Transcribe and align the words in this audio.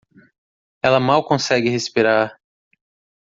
Ela 0.81 0.99
mal 0.99 1.23
consegue 1.23 1.69
respirar 1.69 2.35